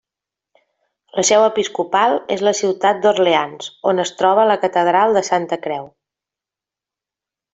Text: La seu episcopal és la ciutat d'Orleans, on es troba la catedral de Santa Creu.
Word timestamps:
La 1.17 1.23
seu 1.27 1.43
episcopal 1.47 2.15
és 2.37 2.41
la 2.47 2.53
ciutat 2.61 3.03
d'Orleans, 3.03 3.69
on 3.93 4.03
es 4.07 4.13
troba 4.23 4.47
la 4.53 4.57
catedral 4.65 5.15
de 5.19 5.23
Santa 5.31 5.61
Creu. 5.67 5.85